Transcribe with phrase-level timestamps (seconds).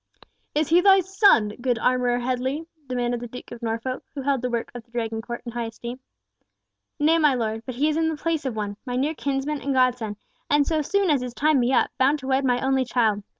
[0.55, 4.49] "Is he thy son, good Armourer Headley?" demanded the Duke of Norfolk, who held the
[4.49, 5.99] work of the Dragon court in high esteem.
[6.97, 9.61] "Nay, my Lord Duke, but he is in the place of one, my near kinsman
[9.61, 10.17] and godson,
[10.49, 13.21] and so soon as his time be up, bound to wed my only child!